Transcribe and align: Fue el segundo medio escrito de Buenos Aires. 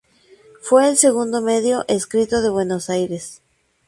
Fue 0.63 0.89
el 0.89 0.97
segundo 0.97 1.43
medio 1.43 1.85
escrito 1.87 2.41
de 2.41 2.49
Buenos 2.49 2.89
Aires. 2.89 3.43